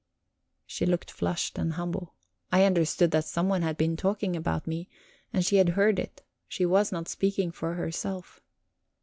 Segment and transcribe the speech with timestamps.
[0.65, 2.15] She looked flushed and humble.
[2.51, 4.89] I understood that someone had been talking about me,
[5.31, 8.41] and she had heard it; she was not speaking for herself.